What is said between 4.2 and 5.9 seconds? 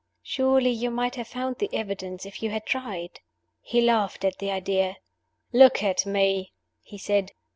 at the idea. "Look